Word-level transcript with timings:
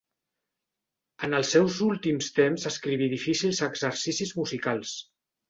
En 1.27 1.37
els 1.39 1.51
seus 1.55 1.77
últims 1.87 2.31
temps 2.39 2.65
escriví 2.71 3.11
difícils 3.13 3.61
exercicis 3.69 4.35
musicals. 4.41 4.97